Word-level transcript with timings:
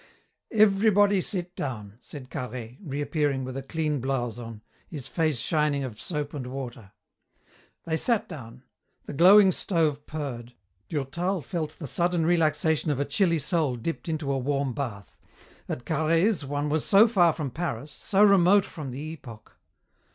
"Everybody 0.49 1.21
sit 1.21 1.55
down," 1.55 1.97
said 1.99 2.31
Carhaix, 2.31 2.79
reappearing 2.83 3.43
with 3.43 3.55
a 3.55 3.61
clean 3.61 3.99
blouse 4.01 4.39
on, 4.39 4.63
his 4.87 5.07
face 5.07 5.37
shining 5.37 5.83
of 5.83 5.99
soap 6.01 6.33
and 6.33 6.47
water. 6.47 6.91
They 7.83 7.97
sat 7.97 8.27
down. 8.27 8.63
The 9.05 9.13
glowing 9.13 9.51
stove 9.51 10.07
purred. 10.07 10.55
Durtal 10.89 11.43
felt 11.43 11.77
the 11.77 11.85
sudden 11.85 12.25
relaxation 12.25 12.89
of 12.89 12.99
a 12.99 13.05
chilly 13.05 13.37
soul 13.37 13.75
dipped 13.75 14.09
into 14.09 14.31
a 14.31 14.39
warm 14.39 14.73
bath: 14.73 15.19
at 15.69 15.85
Carhaix's 15.85 16.43
one 16.45 16.67
was 16.69 16.83
so 16.83 17.07
far 17.07 17.31
from 17.31 17.51
Paris, 17.51 17.91
so 17.91 18.23
remote 18.23 18.65
from 18.65 18.89
the 18.89 19.11
epoch.... 19.13 19.55